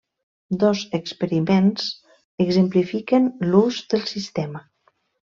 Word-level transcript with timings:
Dos 0.61 0.79
experiments 0.99 1.91
exemplifiquen 2.45 3.27
l'ús 3.51 3.77
del 3.93 4.07
sistema. 4.13 4.63